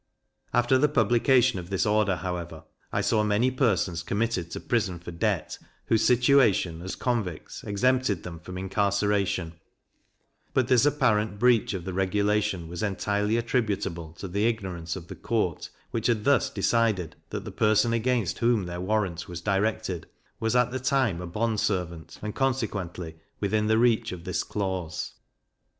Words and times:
After 0.51 0.79
the 0.79 0.89
publication 0.89 1.59
of 1.59 1.69
this 1.69 1.85
order, 1.85 2.15
however, 2.15 2.63
I 2.91 3.01
saw 3.01 3.23
many 3.23 3.51
persons 3.51 4.01
committed 4.01 4.49
to 4.49 4.59
prison 4.59 4.97
for 4.97 5.11
debt, 5.11 5.59
whose 5.89 6.03
situation, 6.03 6.81
as 6.81 6.95
convicts, 6.95 7.63
exempted 7.63 8.23
them 8.23 8.39
from 8.39 8.57
incarceration; 8.57 9.59
but 10.55 10.67
this 10.69 10.87
apparent 10.87 11.37
breach 11.37 11.75
of 11.75 11.85
the 11.85 11.93
regulation 11.93 12.67
was 12.67 12.81
entirely 12.81 13.37
attributable 13.37 14.13
to 14.13 14.27
the 14.27 14.47
ignorance 14.47 14.95
of 14.95 15.07
the 15.07 15.15
court 15.15 15.69
which 15.91 16.07
had 16.07 16.23
thus 16.23 16.49
decided, 16.49 17.15
that 17.29 17.45
the 17.45 17.51
person 17.51 17.93
against 17.93 18.39
whom 18.39 18.65
their 18.65 18.81
warrant 18.81 19.27
was 19.27 19.39
directed, 19.39 20.07
was 20.39 20.55
at 20.55 20.71
the 20.71 20.79
time 20.79 21.21
a 21.21 21.27
bond 21.27 21.59
servant, 21.59 22.17
and, 22.23 22.33
consequently, 22.33 23.17
within 23.39 23.67
the 23.67 23.77
reach 23.77 24.11
of 24.11 24.23
this 24.23 24.41
clause. 24.41 25.11